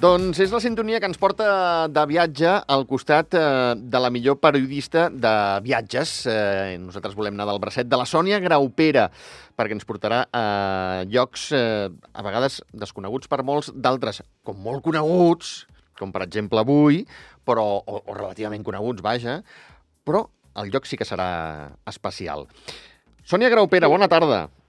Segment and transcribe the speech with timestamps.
[0.00, 1.46] Doncs és la sintonia que ens porta
[1.92, 3.40] de viatge al costat eh,
[3.76, 6.14] de la millor periodista de viatges.
[6.24, 9.10] Eh, nosaltres volem anar del bracet de la Sònia Graupera,
[9.60, 10.44] perquè ens portarà a
[11.04, 15.66] llocs eh, a vegades desconeguts per molts, d'altres com molt coneguts,
[16.00, 17.02] com per exemple avui,
[17.44, 19.42] però, o, o relativament coneguts, vaja,
[20.08, 20.24] però
[20.64, 21.28] el lloc sí que serà
[21.92, 22.48] especial.
[23.20, 24.46] Sònia Graupera, bona tarda.
[24.46, 24.59] Bona tarda,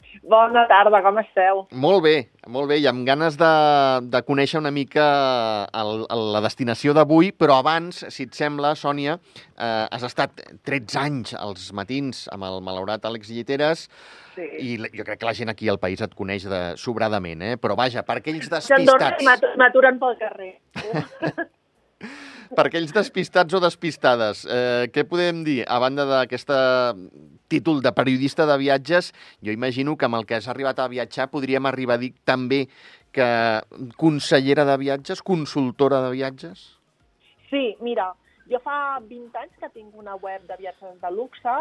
[1.04, 1.62] com esteu?
[1.72, 2.16] Molt bé,
[2.48, 3.52] molt bé, i amb ganes de,
[4.12, 5.06] de conèixer una mica
[5.74, 9.18] el, el, la destinació d'avui, però abans, si et sembla, Sònia,
[9.58, 13.88] eh, has estat 13 anys als matins amb el malaurat Àlex Lliteres,
[14.32, 14.46] Sí.
[14.64, 17.58] i jo crec que la gent aquí al país et coneix de, sobradament, eh?
[17.60, 20.54] però vaja, per aquells despistats, m'at- m'aturen pel carrer.
[22.56, 25.66] per aquells despistats o despistades, eh, què podem dir?
[25.68, 26.48] A banda d'aquest
[27.52, 29.12] títol de periodista de viatges,
[29.44, 32.64] jo imagino que amb el que has arribat a viatjar podríem arribar a dir també
[33.12, 33.28] que
[34.00, 36.64] consellera de viatges, consultora de viatges?
[37.52, 38.14] Sí, mira,
[38.52, 41.58] jo fa 20 anys que tinc una web de viatges de luxe,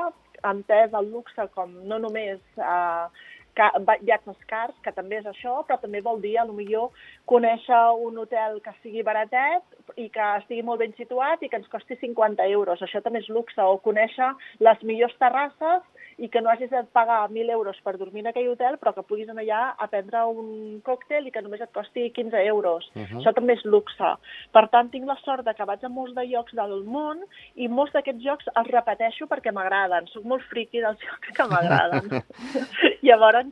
[0.47, 3.07] entès el luxe com no només eh,
[3.55, 6.91] viatges cars, que també és això, però també vol dir, a lo millor,
[7.27, 9.63] conèixer un hotel que sigui baratet
[9.97, 12.83] i que estigui molt ben situat i que ens costi 50 euros.
[12.83, 13.61] Això també és luxe.
[13.61, 15.83] O conèixer les millors terrasses
[16.21, 19.03] i que no hagis de pagar 1.000 euros per dormir en aquell hotel, però que
[19.09, 22.91] puguis anar allà a prendre un còctel i que només et costi 15 euros.
[22.95, 23.19] Uh -huh.
[23.21, 24.11] Això també és luxe.
[24.53, 27.25] Per tant, tinc la sort de que vaig a molts de llocs del món
[27.57, 30.07] i molts d'aquests jocs els repeteixo perquè m'agraden.
[30.09, 32.23] Soc molt friqui dels jocs que m'agraden.
[33.03, 33.47] Llavors,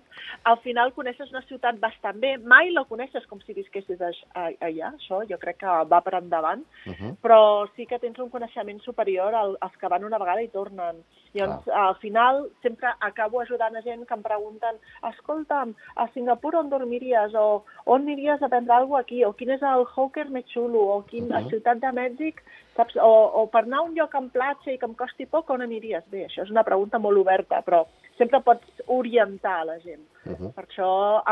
[0.44, 2.36] al final coneixes una ciutat bastant bé.
[2.38, 3.98] Mai la coneixes com si visquessis
[4.34, 7.16] allà, això jo crec que va per endavant, Uh -huh.
[7.22, 10.96] però sí que tens un coneixement superior al- als que van una vegada i tornen.
[11.34, 14.76] Llavors, al final, sempre acabo ajudant a gent que em pregunten
[15.10, 17.34] escolta'm, a Singapur on dormiries?
[17.34, 19.24] O on aniries a prendre alguna aquí?
[19.24, 20.86] O quin és el hawker més xulo?
[20.96, 21.50] O quin, a Mhm.
[21.50, 22.42] Ciutat de Mèxic?
[22.76, 22.96] Saps?
[22.96, 23.10] O,
[23.42, 26.04] o per anar a un lloc en platja i que em costi poc, on aniries?
[26.10, 27.86] Bé, això és una pregunta molt oberta, però
[28.18, 30.02] sempre pots orientar la gent.
[30.26, 30.52] Uh -huh.
[30.52, 31.22] Per això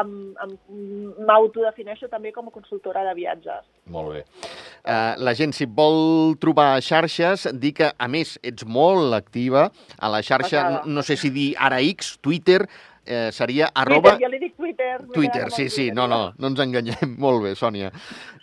[1.27, 3.65] m'autodefineixo també com a consultora de viatges.
[3.87, 4.25] Molt bé.
[4.87, 10.09] Uh, la gent, si vol trobar xarxes, dir que, a més, ets molt activa a
[10.09, 10.83] la xarxa, Passada.
[10.87, 12.69] no sé si dir ara X, Twitter,
[13.07, 14.11] eh, seria arroba...
[14.11, 15.07] Twitter, jo li dic Twitter.
[15.15, 17.17] Twitter, sí, sí, Twitter, no, no, no ens enganyem.
[17.25, 17.93] Molt bé, Sònia.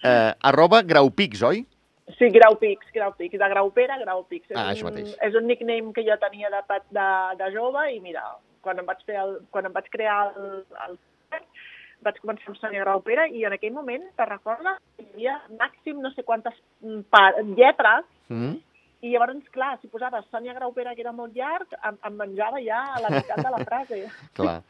[0.03, 1.65] Eh, arroba Graupix, oi?
[2.17, 4.43] Sí, Graupix, Graupix, de Graupera, Graupix.
[4.49, 5.13] És Ah, un, això mateix.
[5.23, 6.59] És un nickname que jo tenia de,
[6.91, 7.07] de,
[7.39, 8.23] de jove i mira,
[8.61, 10.97] quan em vaig, fer el, quan em vaig crear el, el
[12.03, 16.11] vaig començar amb Sònia Graupera i en aquell moment, te recordes, hi havia màxim no
[16.11, 16.53] sé quantes
[16.83, 18.55] mm, lletres Mm?
[19.03, 22.77] i llavors, clar, si posaves Sònia Graupera, que era molt llarg, em, em menjava ja
[22.95, 23.97] a la meitat de la frase.
[24.37, 24.61] Clar.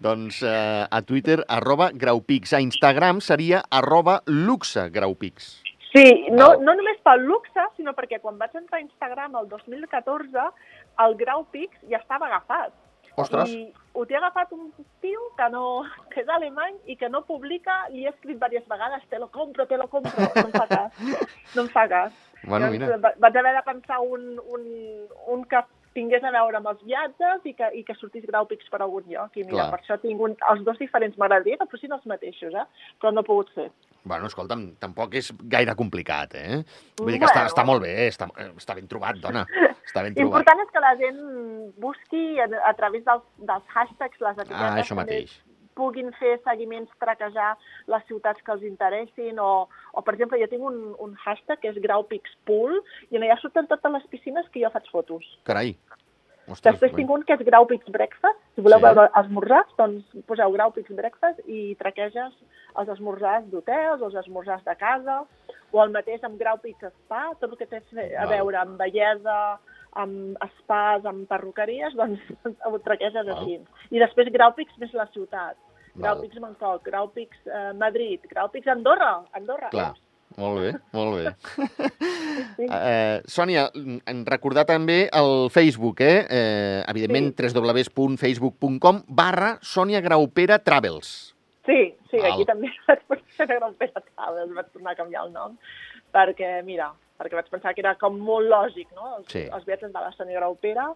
[0.00, 2.54] doncs eh, a Twitter, arroba Graupix.
[2.56, 5.58] A Instagram seria arroba Luxe Graupix.
[5.92, 10.42] Sí, no, no només pel luxe, sinó perquè quan vaig entrar a Instagram el 2014,
[11.04, 12.74] el Grau Pix ja estava agafat.
[13.18, 14.68] Ostres, I ho té agafat un
[15.02, 15.62] tio que, no,
[16.12, 19.66] que és alemany i que no publica, li he escrit diverses vegades, te lo compro,
[19.66, 21.00] te lo compro, no em fa cas.
[21.56, 22.12] No em fa cas.
[22.44, 22.96] bueno, Llavors, mira.
[23.08, 24.62] va- Vaig haver de pensar un, un,
[25.34, 28.68] un que tingués a veure amb els viatges i que, i que sortís Grau Pix
[28.70, 29.34] per algun lloc.
[29.34, 29.70] I mira, Clar.
[29.72, 31.16] per això tinc un, els dos diferents.
[31.18, 32.66] M'agradaria que fossin els mateixos, eh?
[33.00, 33.70] però no ha pogut ser.
[34.08, 36.62] Bueno, escolta'm, tampoc és gaire complicat, eh?
[36.98, 37.52] Vull dir que està, Bueno.
[37.52, 39.44] està molt bé, està, eh, està ben trobat, dona.
[39.84, 40.22] Està ben trobat.
[40.24, 41.20] L'important és que la gent
[41.78, 45.36] busqui a, a través dels, dels hashtags, les etiquetes, Ah, això mateix.
[45.78, 47.52] puguin fer seguiments, traquejar
[47.86, 51.68] les ciutats que els interessin, o, o per exemple, jo tinc un, un hashtag que
[51.70, 52.80] és GraupixPool,
[53.12, 55.22] i allà surten totes les piscines que jo faig fotos.
[55.46, 55.76] Carai.
[56.50, 58.84] Ostres, Després tinc un que és Graupix Breakfast, si voleu Sí.
[58.84, 62.32] veure esmorzars, doncs poseu Graupix Breakfast i traqueges
[62.78, 65.24] els esmorzars d'hotels, els esmorzars de casa,
[65.72, 67.82] o el mateix amb Graupix Spa, tot el que té
[68.16, 68.28] a Val.
[68.38, 69.58] veure amb bellesa,
[69.92, 72.20] amb spas, amb perruqueries, doncs
[72.64, 73.36] ho traqueges Val.
[73.36, 73.60] així.
[73.90, 75.56] I després Graupix més la ciutat.
[75.98, 79.68] Graupix Bangkok, Graupix eh, Madrid, Graupix Andorra, Andorra.
[79.70, 79.94] Clar,
[80.38, 81.32] molt bé, molt bé.
[82.56, 82.66] Sí.
[82.66, 86.26] Eh, Sònia, en recordar també el Facebook, eh?
[86.30, 91.34] eh evidentment, www.facebook.com barra Sònia Graupera Travels.
[91.66, 92.32] Sí, sí, Val.
[92.32, 95.58] aquí també vaig pensar que era un Pere Travels, vaig tornar a canviar el nom,
[96.14, 96.88] perquè, mira,
[97.20, 99.44] perquè vaig pensar que era com molt lògic, no?, els, Sí.
[99.44, 100.88] els viatges de la Sònia Graupera,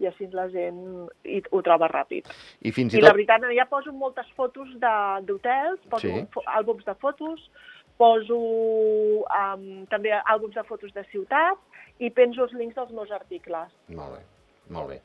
[0.00, 0.80] i així la gent
[1.22, 2.26] hi, ho troba ràpid.
[2.66, 3.18] I fins i I la tot...
[3.20, 6.24] veritat, ja poso moltes fotos de- d'hotels, poso Sí.
[6.56, 7.44] àlbums de fotos,
[8.00, 8.38] poso
[9.22, 11.60] um, també àlbums de fotos de ciutats
[12.02, 13.70] i penjo els links dels meus articles.
[13.94, 14.22] Molt bé,
[14.74, 15.00] molt bé.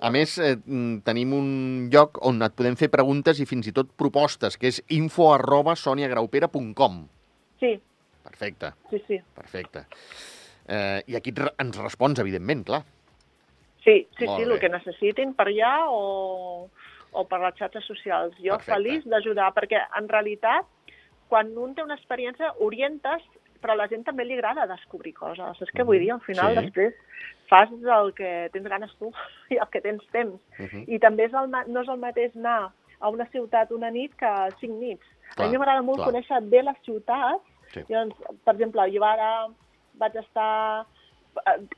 [0.00, 1.48] A més, eh, mm, tenim un
[1.92, 5.74] lloc on et podem fer preguntes i fins i tot propostes, que és info arroba
[5.76, 7.02] soniagraupera.com.
[7.60, 7.74] Sí,
[8.22, 9.18] Perfecte, sí, sí.
[9.34, 9.86] perfecte.
[10.68, 12.82] Eh, I aquí ens respons, evidentment, clar.
[13.84, 14.52] Sí, sí, Molt sí, bé.
[14.54, 16.68] el que necessitin per allà o,
[17.12, 18.36] o per les xarxes socials.
[18.38, 18.74] Jo Perfecte.
[18.74, 20.68] feliç d'ajudar, perquè en realitat,
[21.30, 23.22] quan un té una experiència, orientes,
[23.62, 25.62] però a la gent també li agrada descobrir coses.
[25.62, 26.64] És que vull dir, al final, Sí.
[26.64, 26.94] després,
[27.48, 29.12] fas el que tens ganes tu
[29.54, 30.40] i el que tens temps.
[30.58, 30.84] Uh -huh.
[30.88, 34.30] I també és el, no és el mateix anar a una ciutat una nit que
[34.60, 35.06] cinc nits.
[35.34, 36.08] Clar, a mi m'agrada molt clar.
[36.10, 37.44] conèixer bé les ciutats.
[37.72, 37.80] Sí.
[37.88, 39.46] Llavors, per exemple, jo ara
[39.94, 40.84] vaig estar,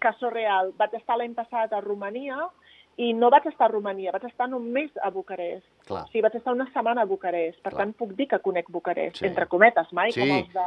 [0.01, 2.49] caso real, vaig estar l'any passat a Romania
[2.97, 5.67] i no vaig estar a Romania, vaig estar només a Bucarest.
[5.87, 6.05] Clar.
[6.05, 7.61] O sigui, vaig estar una setmana a Bucarest.
[7.63, 7.87] Per Clar.
[7.87, 9.27] tant, puc dir que conec Bucarest, Sí.
[9.27, 10.21] entre cometes, mai Sí.
[10.21, 10.67] com els de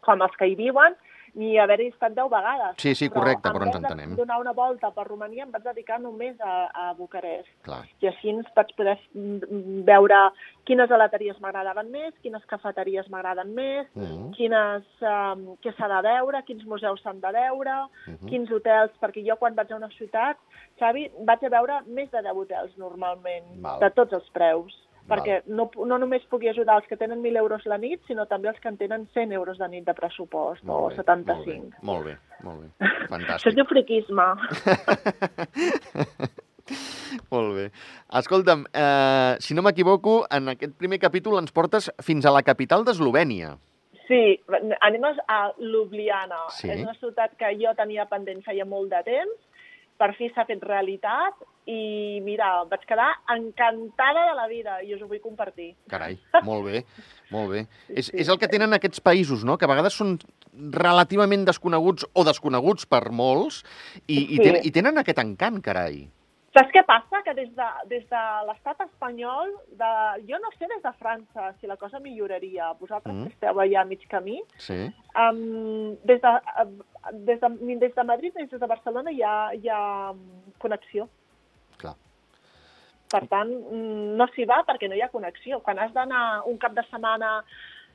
[0.00, 0.94] com els que hi viuen,
[1.34, 2.76] ni haver-hi estat deu vegades.
[2.78, 4.16] Sí, sí, correcte, però ens en vez entenem.
[4.16, 7.48] donar una volta per Romania, em vaig dedicar només a, a Bucarest.
[7.62, 7.82] Clar.
[8.00, 10.20] I així ens vaig poder mm, veure
[10.64, 14.30] quines gelateries m'agradaven més, quines cafeteries m'agraden més, Uh -huh.
[14.36, 17.74] quines, um, què s'ha de veure, quins museus s'han de veure,
[18.06, 18.28] Uh -huh.
[18.28, 20.36] quins hotels, perquè jo quan vaig a una ciutat,
[20.78, 23.80] Xavi, vaig a veure més de 10 hotels normalment, Val.
[23.80, 24.72] de tots els preus.
[25.08, 28.48] Perquè no, no només pugui ajudar els que tenen 1.000 euros la nit, sinó també
[28.48, 31.82] els que en tenen 100 euros de nit de pressupost, o 75.
[31.82, 32.16] Molt bé,
[32.46, 32.68] molt bé.
[32.78, 32.80] Molt bé.
[32.88, 33.58] Això es Fantàstic.
[33.58, 34.26] diu friquisme.
[37.30, 37.66] Molt bé.
[38.16, 42.84] Escolta'm, eh, si no m'equivoco, en aquest primer capítol ens portes fins a la capital
[42.86, 43.54] d'Eslovènia.
[44.08, 44.40] Sí,
[44.80, 46.46] anem a Ljubljana.
[46.56, 46.68] Sí.
[46.70, 49.36] És una ciutat que jo tenia pendent feia molt de temps,
[50.00, 51.34] per fi s'ha fet realitat
[51.66, 55.70] i, mira, vaig quedar encantada de la vida i us ho vull compartir.
[55.88, 56.18] Carai,
[56.48, 56.84] molt bé,
[57.32, 57.66] molt bé.
[57.88, 60.18] És, és el que tenen aquests països, no?, que a vegades són
[60.72, 63.62] relativament desconeguts o desconeguts per molts
[64.06, 64.42] i, i, Sí.
[64.42, 66.04] tenen, i tenen aquest encant, carai.
[66.54, 67.18] Saps què passa?
[67.26, 69.88] Que des de, des de l'estat espanyol, de,
[70.28, 72.68] jo no sé des de França si la cosa milloraria.
[72.78, 73.24] Vosaltres Mm.
[73.24, 74.76] que esteu allà a mig camí, Sí,
[75.18, 76.32] um, des, de,
[77.26, 77.50] des, de,
[77.80, 80.12] des de Madrid des de Barcelona hi ha, hi ha
[80.58, 81.08] connexió.
[83.12, 85.60] Per tant, mm, no s'hi va perquè no hi ha connexió.
[85.60, 87.40] Quan has d'anar un cap de setmana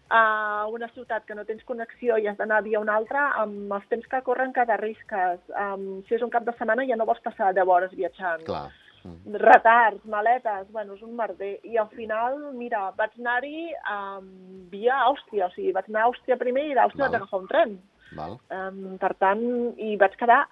[0.10, 3.88] a una ciutat que no tens connexió i has d'anar via una altra, amb els
[3.92, 5.42] temps que corren que t'arrisques.
[5.54, 8.46] Um, si és un cap de setmana ja no vols passar 10 hores viatjant.
[8.48, 8.70] Clar.
[9.04, 9.36] Mm.
[9.44, 11.54] Retards, maletes, bueno, és un merder.
[11.64, 14.28] I al final, mira, vaig anar-hi um,
[14.74, 17.78] via Àustria, o sigui, vaig anar a Àustria primer i d'Àustria vaig agafar un tren.
[18.18, 18.40] Val.
[18.50, 19.42] Um, per tant,
[19.78, 20.48] i vaig quedar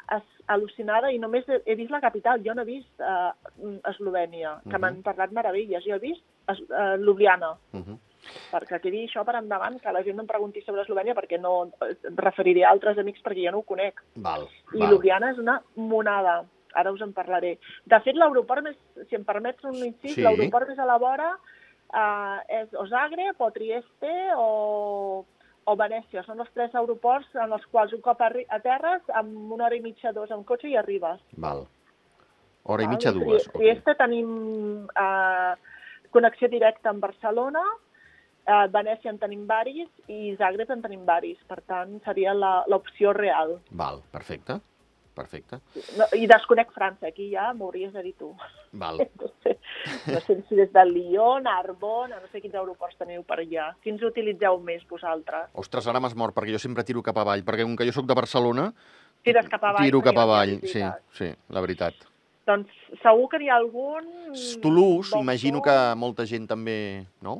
[0.47, 3.31] al·lucinada i només he, vist la capital, jo no he vist uh,
[3.89, 4.81] Eslovènia, que Mhm.
[4.81, 5.83] m'han parlat meravelles.
[5.85, 7.97] Jo he vist es, uh, Ljubljana, Uh -huh.
[8.51, 11.63] perquè quedi això per endavant, que la gent no em pregunti sobre Eslovènia perquè no
[11.65, 11.71] em
[12.15, 14.01] referiré a altres amics perquè jo no ho conec.
[14.15, 14.47] Val.
[14.73, 14.89] I val.
[14.91, 16.45] Ljubljana és una monada.
[16.73, 17.57] Ara us en parlaré.
[17.85, 18.75] De fet, l'aeroport més,
[19.09, 20.21] si em permets un incís, Sí.
[20.21, 21.37] l'aeroport més a la vora
[21.93, 25.25] uh, és o Zagreb, o Trieste, o,
[25.67, 26.23] o Venècia.
[26.25, 29.75] Són els tres aeroports en els quals un cop arri- a terres, amb una hora
[29.75, 31.19] i mitja, dos amb cotxe i arribes.
[31.43, 31.65] Val.
[32.63, 33.47] Hora i mitja, dues.
[33.47, 33.57] ok.
[33.59, 34.29] Trieste tenim
[34.87, 35.53] uh,
[36.11, 37.61] connexió directa amb Barcelona,
[38.47, 41.37] uh, Venècia en tenim varis i Zagreb en tenim varis.
[41.47, 43.57] Per tant, seria la- l'opció real.
[43.71, 44.59] Val, perfecte.
[45.17, 45.57] Perfecte.
[45.97, 48.31] No, I desconec França, aquí ja m'hauries de dir tu.
[48.77, 49.01] Val.
[49.17, 49.53] No sé,
[50.11, 53.67] no sé si des de Lyon, Arbona, no sé quins aeroports teniu per allà.
[53.83, 55.47] Quins utilitzeu més vosaltres?
[55.57, 58.07] Ostres, ara m'has mort, perquè jo sempre tiro cap avall, perquè com que jo sóc
[58.09, 58.67] de Barcelona,
[59.23, 59.85] Tires cap avall.
[59.85, 60.81] tiro cap hi avall, sí,
[61.17, 61.95] sí, la veritat.
[62.47, 62.71] Doncs
[63.03, 64.09] segur que n'hi ha algun...
[64.63, 67.39] Toulouse, imagino que molta gent també, no?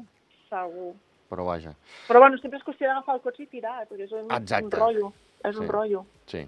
[0.50, 0.94] Segur.
[1.28, 1.74] Però vaja,
[2.08, 4.70] Però bueno, sempre és qüestió d'agafar el cotxe i tirar, perquè és un, Exacte.
[4.70, 5.14] un rotllo.
[5.44, 5.62] És Sí.
[5.62, 6.06] un rotllo.
[6.26, 6.46] sí.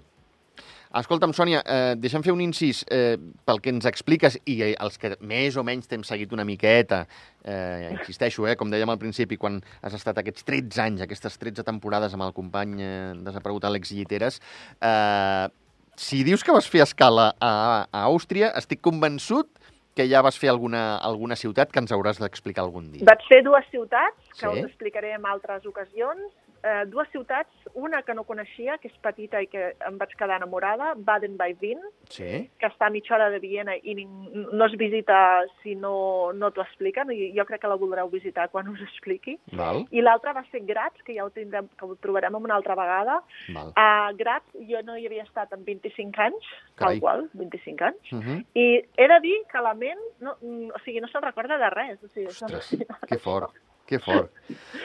[0.90, 2.80] Escolta'm, Sònia, eh, deixa'm fer un incís.
[2.90, 3.14] Eh,
[3.46, 7.04] pel que ens expliques, i eh, els que més o menys t'hem seguit una miqueta,
[7.44, 11.62] eh, insisteixo, eh, com dèiem al principi, quan has estat aquests 13 anys, aquestes 13
[11.62, 14.40] temporades amb el company eh, desaparegut Àlex Lliteres,
[14.82, 15.46] eh,
[15.94, 19.46] si dius que vas fer escala a, a Àustria, estic convençut
[19.94, 23.06] que ja vas fer alguna, alguna ciutat que ens hauràs d'explicar algun dia.
[23.06, 24.46] Vaig fer dues ciutats, que Sí.
[24.58, 26.32] us explicaré en altres ocasions.
[26.62, 30.36] Eh, dues ciutats, una que no coneixia, que és petita i que em vaig quedar
[30.36, 32.50] enamorada, Baden by Wien, Sí?
[32.58, 36.60] que està a mitja hora de Viena i no es visita si no, no t'ho
[36.62, 39.38] expliquen, i jo crec que la voldreu visitar quan us expliqui.
[39.52, 42.74] Val, I l'altra va ser Graz, que ja ho, tindrem, que ho trobarem una altra
[42.74, 43.22] vegada.
[43.54, 43.72] val.
[43.76, 46.44] A Graz jo no hi havia estat en 25 anys,
[46.76, 46.98] Carai.
[46.98, 48.44] tal qual, 25 anys, Uh -huh.
[48.54, 50.32] i he de dir que la ment, no,
[50.74, 52.02] o sigui, no se'n recorda de res.
[52.04, 52.76] O sigui, Ostres,
[53.08, 53.50] que fort,
[53.90, 54.30] que fort.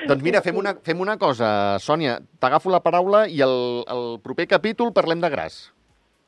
[0.09, 1.47] Doncs mira, fem una, fem una cosa,
[1.81, 5.59] Sònia, t'agafo la paraula i el, el proper capítol parlem de gras.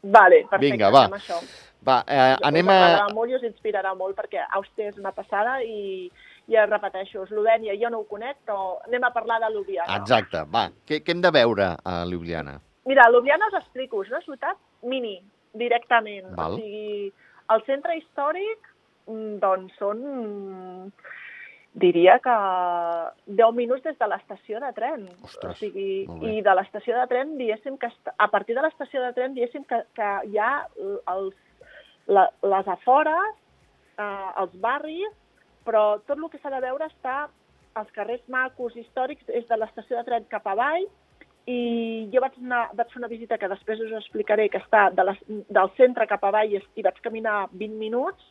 [0.04, 1.08] Vale, perfecte, Vinga, va.
[1.18, 1.42] això.
[1.88, 2.80] Va, eh, anem a...
[3.16, 6.10] Molt i us inspirarà molt, perquè Àustria és una passada i,
[6.52, 10.00] ja repeteixo, Eslovènia jo no ho conec, però anem a parlar de Ljubljana.
[10.00, 10.68] Exacte, va.
[10.88, 12.58] Què, què hem de veure a Ljubljana?
[12.88, 15.18] Mira, Ljubljana us explico, és una ciutat mini,
[15.60, 16.32] directament.
[16.38, 16.56] Val.
[16.56, 17.12] O sigui,
[17.54, 18.72] el centre històric,
[19.12, 20.02] mm, doncs són,
[21.78, 22.36] diria que
[23.40, 25.06] 10 minuts des de l'estació de tren.
[25.24, 26.06] Ostres, o sigui.
[26.26, 29.84] I de l'estació de tren, diguéssim que a partir de l'estació de tren, diguéssim que,
[29.98, 30.52] que hi ha
[31.14, 31.36] els,
[32.08, 33.42] la, les afores,
[33.98, 35.14] eh, els barris,
[35.68, 37.28] però tot el que s'ha de veure està
[37.78, 40.88] als carrers macos històrics és de l'estació de tren cap avall
[41.48, 45.06] i jo vaig, anar, vaig fer una visita que després us explicaré, que està de
[45.08, 48.26] les, del centre cap avall i, i vaig caminar 20 minuts,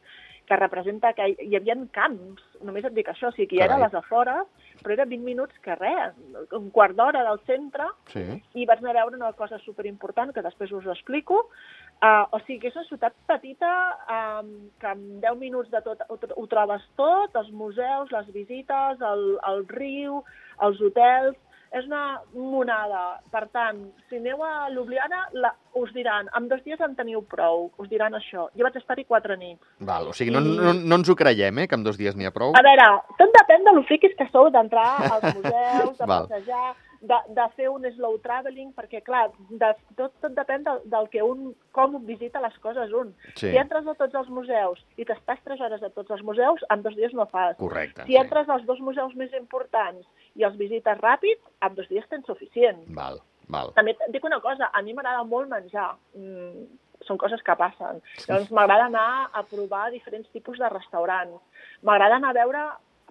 [0.47, 3.79] que representa que hi, havia camps, només et dic això, o sigui que hi era
[3.81, 4.47] les afores,
[4.83, 6.15] però era 20 minuts que res,
[6.57, 8.25] un quart d'hora del centre, Sí.
[8.55, 11.49] i vaig anar a veure una cosa superimportant, que després us ho explico.
[11.97, 13.73] Uh, o sigui que és una ciutat petita,
[14.12, 19.00] um, que en 10 minuts de tot ho, ho trobes tot, els museus, les visites,
[19.00, 20.23] el, el riu,
[20.61, 21.37] els hotels...
[21.73, 23.21] És una monada.
[23.33, 27.71] Per tant, si aneu a Ljubljana, la, us diran, en dos dies en teniu prou,
[27.79, 28.49] us diran això.
[28.57, 29.61] Jo vaig estar-hi quatre nits.
[29.81, 32.17] Val, o sigui, no, I- no, no ens ho creiem, eh, que en dos dies
[32.17, 32.53] n'hi ha prou.
[32.57, 32.87] A veure,
[33.19, 36.27] tot depèn de lo friquis que sou d'entrar als museus, de Val.
[36.27, 41.09] passejar, de, de fer un slow traveling, perquè, clar, de, tot, tot depèn del, del
[41.13, 43.13] que un, com visita les coses un.
[43.35, 43.51] Sí.
[43.51, 46.87] Si entres a tots els museus i t'estàs 3 hores a tots els museus, en
[46.87, 47.59] dos dies no fas.
[47.61, 48.07] Correcte.
[48.09, 52.27] Si entres als dos museus més importants i els visites ràpid, en dos dies tens
[52.29, 52.83] suficient.
[52.97, 53.21] Val,
[53.53, 53.75] val.
[53.77, 55.93] També et dic una cosa, a mi m'agrada molt menjar.
[56.17, 56.67] Mm,
[57.07, 58.01] són coses que passen.
[58.25, 61.39] Llavors m'agrada anar a provar diferents tipus de restaurants.
[61.87, 62.65] M'agrada anar a veure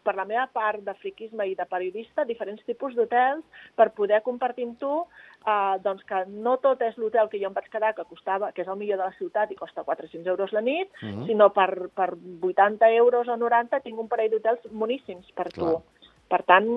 [0.05, 3.43] per la meva part de friquisme i de periodista, diferents tipus d'hotels
[3.75, 7.53] per poder compartir amb tu eh, doncs que no tot és l'hotel que jo em
[7.57, 10.53] vaig quedar, que costava, que és el millor de la ciutat i costa 400 euros
[10.53, 11.25] la nit, Mhm.
[11.27, 15.61] sinó per, per 80 euros o 90 tinc un parell d'hotels boníssims per tu.
[15.65, 15.81] Clar.
[16.27, 16.69] Per tant,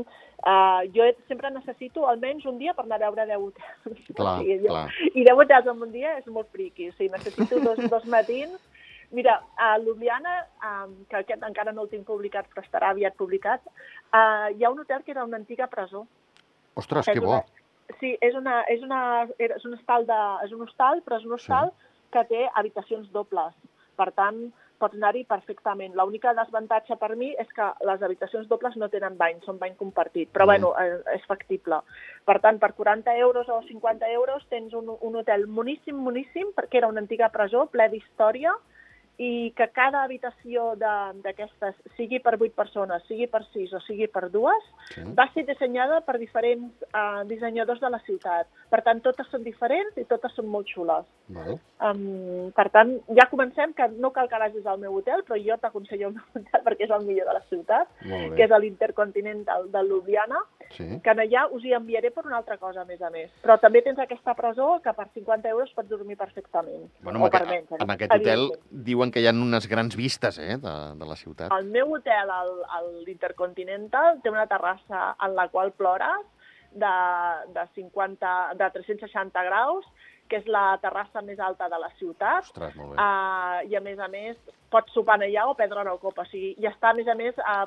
[0.44, 4.02] eh, jo sempre necessito almenys un dia per anar a veure 10 hotels.
[4.14, 4.90] Clar, O sigui, jo- clar.
[5.14, 6.90] I 10 hotels en un dia és molt friqui.
[6.90, 8.58] O sigui, necessito dos, dos matins.
[9.10, 13.62] Mira, a Ljubljana, um, que aquest encara no el tinc publicat, però estarà aviat publicat,
[14.12, 16.06] uh, hi ha un hotel que era una antiga presó.
[16.76, 17.30] Ostres, És que bo.
[17.30, 17.44] una-
[18.00, 21.32] Sí, és, una, és, una, és, un hostal de, és un hostal, però és un
[21.32, 21.72] hostal
[22.12, 23.54] que té habitacions dobles.
[23.96, 25.94] Per tant, pots anar-hi perfectament.
[25.96, 30.28] L'única desavantatge per mi és que les habitacions dobles no tenen bany, són bany compartit,
[30.30, 30.46] però Mm.
[30.46, 31.80] bueno, eh, és factible.
[32.26, 36.76] Per tant, per 40 euros o 50 euros tens un, un hotel moníssim, moníssim, perquè
[36.76, 38.52] era una antiga presó, ple d'història,
[39.18, 44.06] i que cada habitació de- d'aquestes, sigui per 8 persones, sigui per 6 o sigui
[44.06, 44.54] per 2,
[44.94, 45.02] Sí.
[45.18, 48.46] va ser dissenyada per diferents eh, dissenyadors de la ciutat.
[48.70, 51.04] Per tant, totes són diferents i totes són molt xules.
[51.28, 51.58] Val.
[51.80, 55.56] Um, per tant, ja comencem, que no cal que vagis al meu hotel, però jo
[55.58, 57.88] t'aconsello el meu hotel perquè és el millor de la ciutat,
[58.36, 60.38] que és l'Intercontinental de Ljubljana,
[60.70, 60.84] Sí.
[61.02, 63.30] que allà us hi enviaré per una altra cosa, a més a més.
[63.42, 66.90] Però també tens aquesta presó que per 50 euros pots dormir perfectament.
[67.00, 68.82] Bueno, o amb, per aquest, menys, amb aquest hotel evidentment.
[69.08, 71.52] Diuen que hi ha unes grans vistes eh, de, de la ciutat.
[71.56, 76.26] El meu hotel, el- el- l'Intercontinental, té una terrassa en la qual plores
[76.72, 76.92] de,
[77.54, 79.84] de, 50, de 360 graus,
[80.28, 82.44] que és la terrassa més alta de la ciutat.
[82.44, 83.02] Ostres, molt bé.
[83.02, 84.36] Uh, I a més a més
[84.68, 86.22] pots sopar allà o prendre una copa.
[86.26, 87.64] O sigui, ja està, a més a més, uh,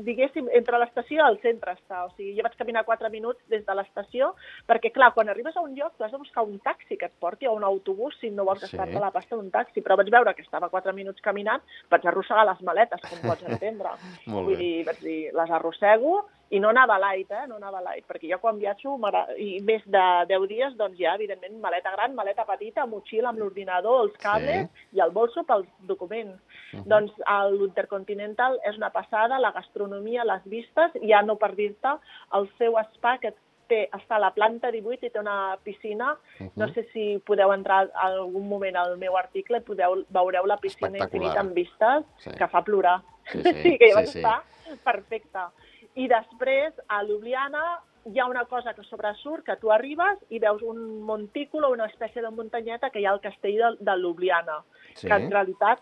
[0.00, 2.06] diguéssim, entre l'estació i el centre està.
[2.06, 4.32] O sigui, jo vaig caminar 4 minuts des de l'estació,
[4.70, 7.16] perquè, clar, quan arribes a un lloc tu has de buscar un taxi que et
[7.20, 8.66] porti o un autobús si no vols Sí.
[8.76, 9.82] gastar-te la pasta d'un taxi.
[9.82, 13.90] Però vaig veure que estava 4 minuts caminant, vaig arrossegar les maletes, com pots entendre.
[14.26, 14.60] Molt Vull bé.
[14.64, 17.44] dir, vaig dir, les arrossego i no anava light, eh?
[17.48, 18.96] No anava light, perquè jo quan viatjo,
[19.38, 24.02] i més de 10 dies, doncs ja, evidentment, maleta gran, maleta petita, motxilla amb l'ordinador,
[24.08, 26.40] els cables i el bolso pels documents.
[26.72, 26.84] Mhm.
[26.88, 31.94] Doncs el- l'Intercontinental és una passada, la gastronomia, les vistes, ja no per dir-te,
[32.34, 33.32] el seu spa que
[33.68, 36.16] té, està a la planta 18 i té una piscina.
[36.40, 36.50] Mhm.
[36.56, 40.56] No sé si podeu entrar en algun moment al meu article i podeu, veureu la
[40.56, 42.30] piscina infinita amb vistes Sí.
[42.36, 43.02] que fa plorar.
[43.30, 43.42] Sí, sí,
[43.78, 44.18] que jo sí, sí.
[44.18, 44.42] estar
[44.84, 45.50] perfecta.
[45.94, 50.62] I després, a Ljubljana, hi ha una cosa que sobresurt, que tu arribes i veus
[50.62, 54.62] un montícul o una espècie de muntanyeta que hi ha al castell de, de Ljubljana,
[54.94, 55.06] Sí.
[55.06, 55.78] que en realitat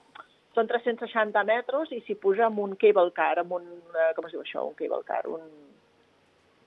[0.54, 3.64] són 360 metres i s'hi puja amb un cable car, amb un...
[3.94, 4.64] Eh, com es diu això?
[4.68, 5.40] Un cable car, un,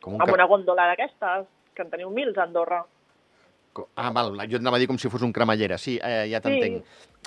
[0.02, 2.84] Com un amb ca- una góndola d'aquestes, que en teniu mils a Andorra.
[3.96, 5.78] Ah, val, jo et anava a dir com si fos un cremallera.
[5.78, 6.82] Sí, eh, ja t'entenc.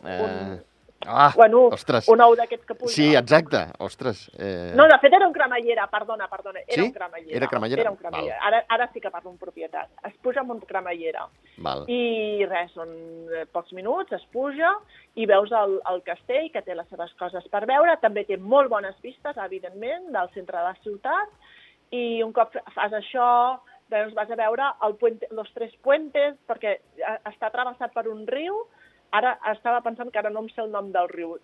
[0.04, 0.58] Eh,
[1.06, 2.08] Ah, bueno, ostres.
[2.08, 2.92] un ou d'aquests que puja.
[2.94, 3.61] Sí, exacte.
[3.78, 4.30] Ostres.
[4.38, 4.73] Eh...
[4.75, 6.61] No, de fet era un cremallera, perdona, perdona.
[6.66, 6.87] Era Sí?
[6.88, 7.37] un cremallera.
[7.37, 7.82] Era cremallera?
[7.82, 8.38] Era un cremallera.
[8.42, 9.90] Ara, ara sí que parlo en propietat.
[10.08, 11.26] Es puja amb un cremallera.
[11.58, 11.84] Val.
[11.90, 12.94] I res, són
[13.34, 14.70] eh, pocs minuts, es puja
[15.14, 17.99] i veus el, el castell, que té les seves coses per veure.
[18.02, 21.28] També té molt bones vistes, evidentment, del centre de la ciutat.
[21.94, 23.61] I un cop fas això,
[23.92, 28.25] doncs vas a veure el puente, los tres puentes, perquè eh, està travessat per un
[28.26, 28.56] riu.
[29.14, 31.37] Ara estava pensant que ara no em sé el nom del riu.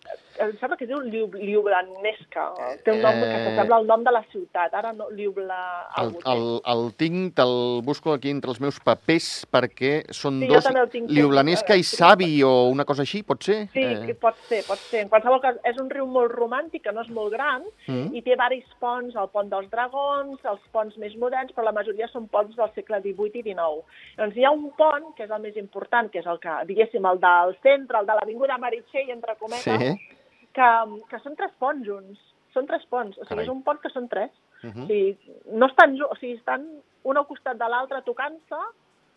[0.42, 2.48] Em sembla que es diu Liu, Liubranesca.
[2.84, 3.44] Té un nom que Eh.
[3.44, 4.74] s'assembla al nom de la ciutat.
[4.74, 5.58] Ara no, Liubla...
[6.02, 10.66] El, el, el tinc, te'l busco aquí entre els meus papers perquè són Sí, dos...
[10.90, 11.10] tinc.
[11.10, 11.82] Liublanesca i.
[11.84, 13.68] Savi o una cosa així, pot ser?
[13.74, 15.02] Sí, que pot ser, pot ser.
[15.04, 18.14] En qualsevol cas, és un riu molt romàntic, que no és molt gran, Mm.
[18.14, 22.06] i té diversos ponts, el pont dels dragons, els ponts més moderns, però la majoria
[22.08, 23.82] són ponts del segle XVIII i XIX.
[24.16, 27.04] Doncs hi ha un pont, que és el més important, que és el que, diguéssim,
[27.06, 30.16] el del centre, el de l'Avinguda Meritxell, entre cometes, Sí.
[30.52, 30.68] que,
[31.08, 32.18] que són tres ponts junts.
[32.52, 33.44] Són tres ponts, o sigui, Carai.
[33.44, 34.30] és un pont que són tres.
[34.62, 34.86] Uh O -huh.
[34.86, 35.18] sigui,
[35.52, 36.66] no estan, o sigui, estan
[37.04, 38.56] un al costat de l'altre tocant-se,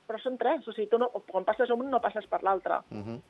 [0.08, 0.68] però són tres.
[0.68, 2.76] O sigui, tu no, quan passes un no passes per l'altre.
[2.92, 3.22] Uh -huh.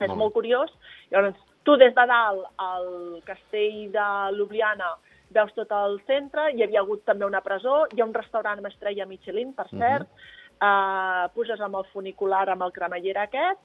[0.00, 0.70] És Molt molt curiós.
[1.10, 1.34] Llavors,
[1.64, 4.94] tu des de dalt al castell de Ljubljana
[5.30, 8.66] veus tot el centre, hi havia hagut també una presó, hi ha un restaurant amb
[8.68, 13.58] estrella Michelin, per cert, uh puges amb el funicular, amb el cremallera aquest,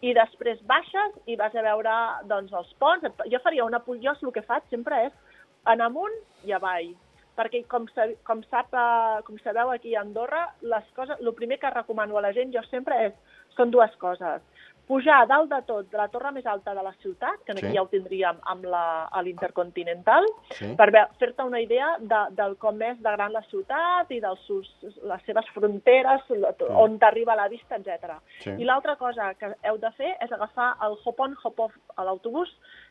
[0.00, 1.94] i després baixes i vas a veure
[2.30, 3.06] doncs, els ponts.
[3.32, 3.82] Jo faria una...
[4.02, 5.36] Jo el que faig sempre és
[5.66, 6.14] en amunt
[6.46, 6.94] i avall
[7.38, 7.86] perquè com,
[8.26, 12.24] com, sap, eh, com sabeu aquí a Andorra, les coses, el primer que recomano a
[12.24, 14.42] la gent jo sempre és, són dues coses.
[14.88, 17.66] Pujar a dalt de tot, de la torre més alta de la ciutat, que aquí
[17.66, 17.74] Sí.
[17.74, 20.74] ja ho tindríem amb la, a l'Intercontinental, Sí.
[20.76, 25.22] per fer-te una idea de, del com és de gran la ciutat i de les
[25.26, 28.16] seves fronteres, la- on t'arriba la vista, etc.
[28.40, 28.50] Sí.
[28.50, 32.48] I l'altra cosa que heu de fer és agafar el hop-on, hop-off a l'autobús,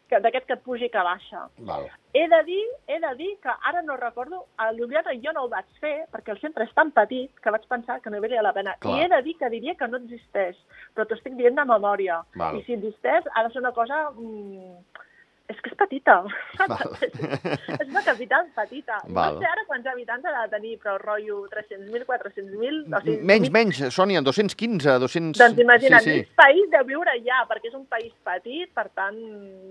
[0.09, 1.47] d'aquest que et puja i que baixa.
[1.67, 1.87] Val.
[2.13, 5.49] He de dir, he de dir que ara no recordo, a Ljubljana jo no ho
[5.51, 8.53] vaig fer perquè el centre és tan petit que vaig pensar que no valia la
[8.53, 8.77] pena.
[8.79, 8.95] Clar.
[8.95, 10.55] I he de dir que diria que no existeix,
[10.95, 12.21] però t'ho estic dient de memòria.
[12.35, 12.57] Val.
[12.57, 14.07] I si existeix, ha de ser una cosa...
[14.15, 15.03] Mm,
[15.47, 16.15] és que és petita.
[17.79, 18.97] És una capital petita.
[19.07, 19.37] Val.
[19.37, 22.81] No sé ara quants habitants ha de tenir, però rotllo 300.000, 400.000...
[22.91, 25.39] O sigui, Menys, menys, Sònia, 215, 200...
[25.39, 26.35] doncs imagina't, Sí, sí.
[26.35, 29.15] país de viure allà, perquè és un país petit, per tant,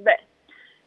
[0.06, 0.16] bé,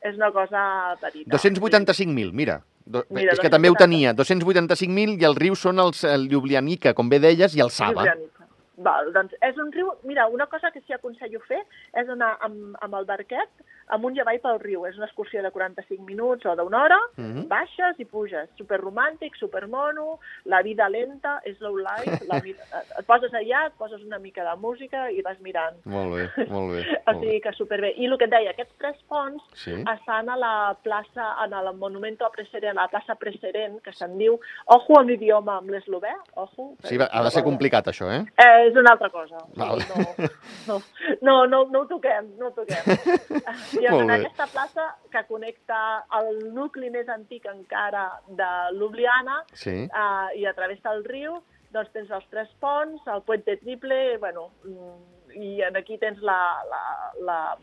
[0.01, 0.65] és una cosa
[1.03, 1.37] petita.
[1.37, 2.59] 285.000, mira.
[2.89, 3.85] Do, Mira, és que també ho 280.
[3.85, 4.15] tenia.
[4.17, 8.01] 285.000 i els rius són els, el Ljubljanica, com bé deies, i el Saba.
[8.01, 8.47] Ljubljanica.
[8.81, 9.91] Val, doncs és un riu...
[10.07, 11.59] Mira, una cosa que sí aconsello fer
[11.99, 13.51] és anar amb, amb el barquet
[13.89, 14.85] amunt i avall pel riu.
[14.87, 17.47] És una excursió de 45 minuts o d'una hora, Mhm.
[17.47, 18.49] baixes i puges.
[18.57, 22.63] Super romàntic, super mono, la vida lenta, slow life, la vida...
[22.99, 25.75] et poses allà, et poses una mica de música i vas mirant.
[25.85, 26.85] Molt bé, molt bé.
[27.09, 27.19] O bé.
[27.19, 27.93] sigui que superbé.
[27.97, 29.73] I el que et deia, aquests tres ponts Sí.
[29.73, 34.17] estan a la plaça, en el Monumento a Preserent, a la plaça Preserent, que se'n
[34.17, 36.75] diu, ojo amb l'idioma, amb l'eslovè, ojo.
[36.83, 38.23] Sí, va- ha de ser complicat, això, eh?
[38.37, 39.37] Eh, és una altra cosa.
[39.55, 39.79] Val.
[39.89, 40.27] No,
[40.67, 40.81] no,
[41.21, 42.83] no, no, no ho toquem, no ho toquem.
[43.81, 49.71] I en aquesta plaça que connecta el nucli més antic encara de Ljubljana Sí.
[49.87, 54.49] eh, i a través del riu, doncs tens els tres ponts, el puente triple, bueno,
[54.63, 56.39] mm, i en aquí tens la,
[56.69, 57.57] la, la,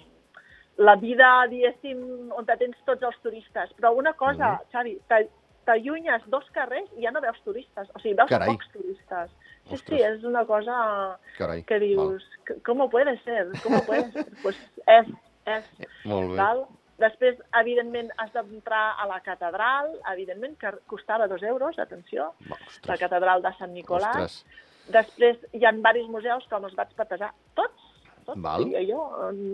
[0.78, 3.72] la vida, diguéssim, on te tens tots els turistes.
[3.76, 4.70] Però una cosa, Mhm.
[4.72, 5.26] Xavi, t'a-
[5.66, 8.48] t'allunyes dos carrers i ja no veus turistes, o sigui, veus Carai.
[8.52, 9.30] pocs turistes.
[9.66, 9.98] Sí, Ostres.
[9.98, 11.64] sí, és una cosa Carai.
[11.64, 12.22] que dius,
[12.64, 13.48] ¿cómo puede ser?
[13.64, 14.26] ¿Cómo puede ser?
[14.44, 15.06] Pues és,
[15.46, 15.62] Val.
[16.04, 16.36] Molt bé.
[16.36, 16.66] val?
[16.98, 22.66] Després, evidentment, has d'entrar a la catedral, evidentment, que costava dos euros, atenció, Va, la
[22.66, 24.22] ostres, catedral de Sant Nicolàs.
[24.24, 24.62] ostres.
[24.94, 27.82] Després hi ha diversos museus que me'ls vaig patejar tots,
[28.24, 28.64] tots, Val.
[28.64, 29.02] diria jo.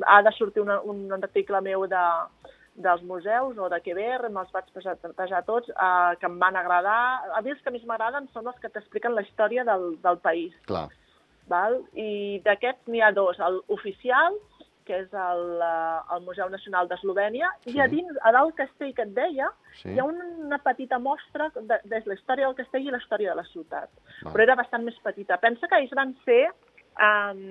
[0.06, 2.04] Ha de sortir una, un article meu de,
[2.74, 7.24] dels museus o de Quever, me'ls vaig patejar tots, eh, que em van agradar.
[7.34, 10.54] A mi els que més m'agraden són els que t'expliquen la història del, del país.
[10.66, 10.88] Clar.
[11.48, 11.80] Val?
[11.98, 14.36] I d'aquests n'hi ha dos, el oficial,
[14.92, 17.72] que és el, eh, el Museu Nacional d'Eslovènia, Sí.
[17.76, 19.48] i a dins, a dalt castell que et deia,
[19.80, 19.88] Sí.
[19.94, 23.36] hi ha una petita mostra de, de la història del castell i la història de
[23.40, 23.88] la ciutat.
[24.22, 24.34] Val.
[24.34, 25.38] Però era bastant més petita.
[25.40, 26.42] Pensa que ells van ser,
[27.00, 27.42] um,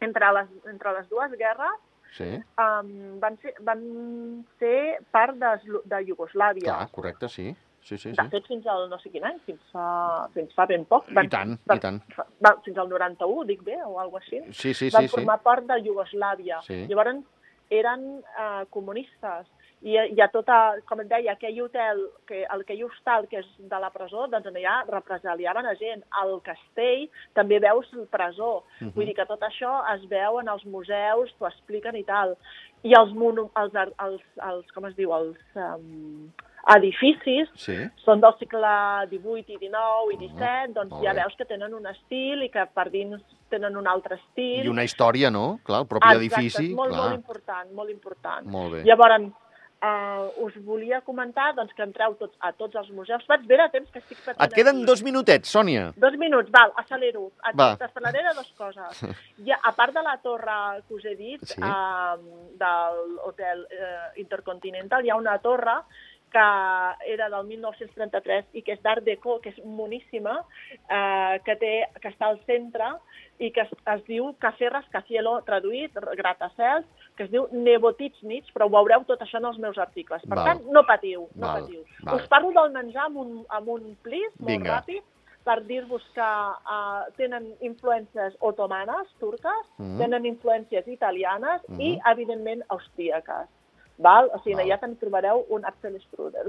[0.00, 1.78] entre, les, entre les dues guerres,
[2.16, 2.30] Sí.
[2.58, 3.82] um, van, ser, van
[4.58, 5.50] ser part de,
[5.84, 6.64] de Iugoslàvia.
[6.72, 7.52] Clar, correcte, sí.
[7.82, 8.28] Sí, sí, De sí.
[8.30, 11.08] fet, fins al no sé quin any, fins fa, fins fa ben poc.
[11.10, 12.00] I tant, i tant.
[12.44, 14.42] Va, fins al 91, dic bé, o alguna així.
[14.52, 15.14] Sí, sí, van sí, sí.
[15.16, 16.60] formar part de Iugoslàvia.
[16.66, 16.84] Sí.
[16.90, 17.22] Llavors
[17.70, 19.48] eren eh, comunistes.
[19.80, 23.38] I hi ha tota, com et deia, aquell hotel, que, el que hi hostal, que
[23.40, 26.02] és de la presó, doncs allà represaliaven a gent.
[26.20, 27.06] Al castell
[27.38, 28.64] també veus presó.
[28.82, 28.92] Mhm.
[28.92, 32.36] Vull dir que tot això es veu en els museus, t'ho expliquen i tal.
[32.82, 33.10] i els,
[33.56, 36.30] els, ar- els, els, com es diu, els um,
[36.76, 37.76] edificis Sí.
[38.04, 38.72] són del segle
[39.10, 42.66] XVIII i XIX i XVII, doncs molt ja veus que tenen un estil i que
[42.74, 43.20] per dins
[43.50, 44.64] tenen un altre estil.
[44.66, 45.58] I una història, no?
[45.64, 46.66] Clar, el propi Exacte, edifici.
[46.70, 47.00] és molt, clar.
[47.08, 48.46] molt important, molt important.
[48.46, 48.82] Molt bé.
[48.84, 49.32] Llavors,
[49.82, 53.24] uh, us volia comentar doncs, que entreu tots, a tots els museus.
[53.26, 54.84] Vaig bé de temps que estic patint Et queden aquí.
[54.86, 55.92] dos minutets, Sònia.
[55.96, 57.32] Dos minuts, val, accelero.
[57.48, 57.76] Et, Va.
[57.76, 59.00] Parlaré de dues coses.
[59.46, 61.60] Ja, a part de la torre que us he dit, Sí.
[61.62, 62.16] uh,
[62.60, 65.80] del Hotel uh, Intercontinental, hi ha una torre
[66.30, 70.36] que era del 1933 i que és d'Art Deco, que és moníssima,
[70.88, 72.92] eh, que, té, que està al centre
[73.40, 76.84] i que es, es diu Café Rascacielo, traduït, gratacels,
[77.16, 80.22] que es diu Nebotitsnits, però ho veureu tot això en els meus articles.
[80.28, 80.44] Per Val.
[80.44, 81.84] tant, no patiu, no Val, patiu.
[82.04, 82.16] val.
[82.20, 84.78] Us parlo del menjar amb un, amb un plis molt Vinga.
[84.80, 85.02] ràpid
[85.44, 89.96] per dir-vos que uh, tenen influències otomanes, turques, Mhm.
[89.98, 91.80] tenen influències italianes Mhm.
[91.80, 93.48] i, evidentment, austríaques.
[94.00, 94.30] Val?
[94.34, 94.64] O sigui, Val.
[94.66, 96.48] allà també trobareu un Apfelstrudel.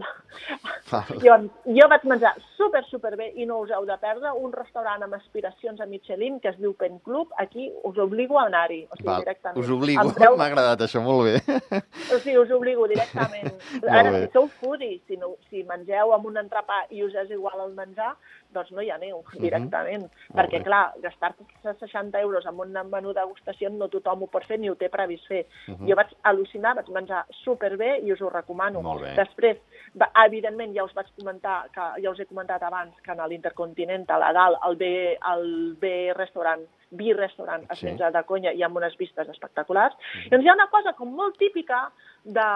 [0.92, 1.12] Val.
[1.24, 5.04] Llavors, jo vaig menjar super, super bé i no us heu de perdre un restaurant
[5.06, 7.30] amb aspiracions a Michelin que es diu Pen Club.
[7.44, 9.22] Aquí us obligo a anar-hi, o sigui, Val.
[9.26, 9.60] directament.
[9.64, 11.82] Us obligo, preu- m'ha agradat això, molt bé.
[12.16, 13.52] o sigui, us obligo directament.
[13.82, 14.26] Molt A veure, bé.
[14.28, 17.74] si sou foodies, si, no, si mengeu amb un entrepà i us és igual el
[17.78, 18.14] menjar,
[18.54, 20.08] doncs no hi aneu directament.
[20.34, 20.64] Perquè, bé.
[20.68, 21.46] clar, gastar-te
[21.80, 25.28] 60 euros en un menú degustació no tothom ho pot fer ni ho té previst
[25.28, 25.46] fer.
[25.68, 25.88] Mhm.
[25.90, 28.82] Jo vaig al·lucinar, vaig menjar superbé i us ho recomano.
[29.16, 29.58] Després,
[30.00, 34.24] va, evidentment, ja us vaig comentar, que ja us he comentat abans, que en l'Intercontinental,
[34.24, 37.86] a dalt, el B, el B restaurant, B restaurant, es Sí.
[37.88, 39.96] menja de conya i amb unes vistes espectaculars.
[40.30, 41.90] Doncs hi ha una cosa com molt típica
[42.24, 42.48] de,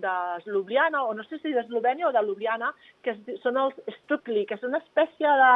[0.00, 0.12] de
[0.46, 2.72] Ljubljana, o no sé si d'Eslovènia o de Ljubljana,
[3.02, 3.74] que es, són els
[4.04, 5.50] strukli, que és una espècie de,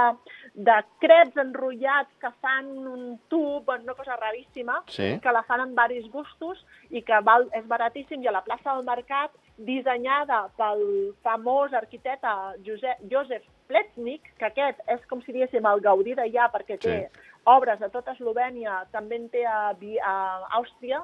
[0.66, 5.20] de creps enrotllats que fan un tub, una cosa raríssima, Sí.
[5.20, 8.74] que la fan en varis gustos i que val, és baratíssim i a la plaça
[8.74, 12.26] del Mercat, dissenyada pel famós arquitecte
[12.66, 17.22] Josep, Josef Plecznik, que aquest és com si diguéssim el Gaudí d'allà perquè té Sí.
[17.46, 19.72] obres a tota Eslovènia, també en té a,
[20.04, 20.14] a
[20.58, 21.02] Àustria,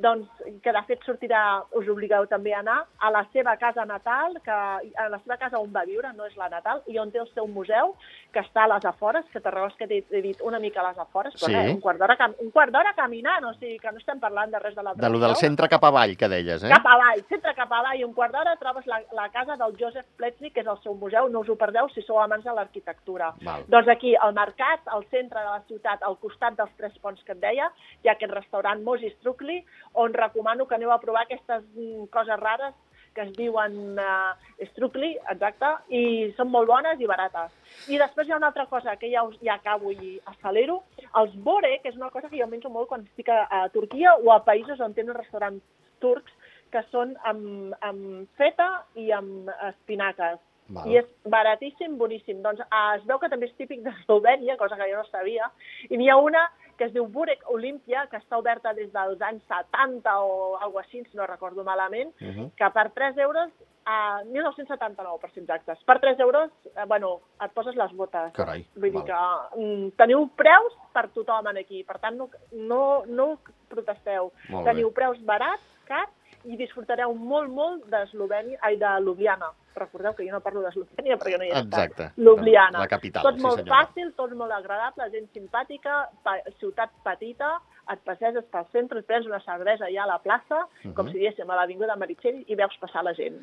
[0.00, 0.28] doncs,
[0.64, 4.50] que de fet sortirà, us obligueu també a anar, a la seva casa natal, que,
[4.50, 7.28] a la seva casa on va viure, no és la natal, i on té el
[7.34, 7.94] seu museu,
[8.32, 11.34] que està a les afores, que t'arregles que t'he dit una mica a les afores,
[11.34, 11.54] però Sí.
[11.54, 14.50] res, un quart d'hora cam un quart d'hora caminant, o sigui que no estem parlant
[14.50, 16.68] de res de la De lo del centre cap avall, que deies, eh?
[16.68, 20.06] cap avall, centre cap avall, i un quart d'hora trobes la, la casa del Joseph
[20.16, 23.34] Plecznik, que és el seu museu, no us ho perdeu si sou amants de l'arquitectura.
[23.68, 27.32] Doncs aquí, al mercat, al centre de la ciutat, al costat dels tres ponts que
[27.32, 27.70] et deia,
[28.02, 32.40] hi ha aquest restaurant Moses Trucli, on recomano que aneu a provar aquestes mm, coses
[32.40, 32.74] rares
[33.14, 34.34] que es diuen uh,
[34.70, 37.50] Strucli, exacte, i són molt bones i barates.
[37.90, 40.80] I després hi ha una altra cosa que ja, us, ja acabo i accelero,
[41.18, 44.14] els bore, que és una cosa que jo menjo molt quan estic a, a Turquia
[44.14, 45.64] o a països on tenen restaurants
[46.00, 46.36] turcs,
[46.70, 50.38] que són amb, amb feta i amb espinaques.
[50.70, 50.86] Val.
[50.86, 52.44] I és baratíssim, boníssim.
[52.44, 55.50] Doncs eh, es veu que també és típic d'Eslovènia, cosa que jo no sabia,
[55.90, 56.44] i n'hi ha una
[56.80, 61.02] que es diu Burek Olimpia, que està oberta des dels anys 70 o alguna així,
[61.10, 62.46] si no recordo malament, Uh -huh.
[62.56, 63.50] que per 3 euros,
[63.84, 68.32] a 1979, per ser exactes, per 3 euros, eh, bueno, et poses les botes.
[68.32, 69.04] Carai, Vull dir val.
[69.04, 73.38] que mm, teniu preus per tothom aquí, per tant, no, no, no
[73.68, 74.32] protesteu.
[74.48, 74.70] Molt bé.
[74.72, 76.10] teniu preus barats, cars,
[76.44, 79.50] i disfrutareu molt, molt d'Eslovènia, ai, de Ljubljana.
[79.80, 81.90] Recordeu que jo no parlo d'Eslovènia perquè no hi he estat.
[81.90, 82.10] Exacte.
[82.20, 82.78] Ljubljana.
[82.84, 83.78] La capital, Tot sí, molt senyora.
[83.86, 87.54] fàcil, tot molt agradable, gent simpàtica, pa ciutat petita,
[87.90, 90.60] et passeges pel centre, et prens una cervesa allà a la plaça,
[90.94, 91.12] com Mhm.
[91.12, 93.40] si diguéssim a l'Avinguda Meritxell, i veus passar la gent.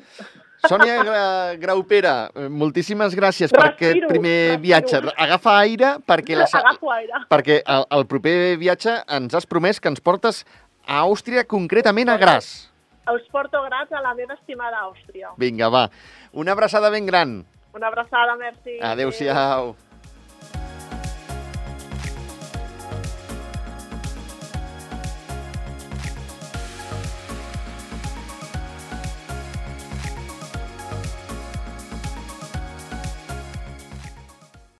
[0.68, 4.62] Sònia Gra Graupera, moltíssimes gràcies per Respiro, aquest primer respiro.
[4.62, 5.12] viatge.
[5.16, 7.12] Agafa aire perquè, la, Agafo aire.
[7.28, 10.44] perquè el, el proper viatge ens has promès que ens portes
[10.86, 12.67] a Àustria, concretament a Graz.
[13.14, 15.32] Us porto grats a la meva estimada Àustria.
[15.36, 15.88] Vinga, va.
[16.32, 17.44] Una abraçada ben gran.
[17.74, 18.78] Una abraçada, merci.
[18.82, 19.76] Adéu-siau.